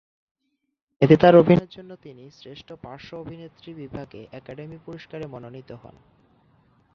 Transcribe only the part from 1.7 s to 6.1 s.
জন্য তিনি শ্রেষ্ঠ পার্শ্ব অভিনেত্রী বিভাগে একাডেমি পুরস্কারে মনোনীত হন।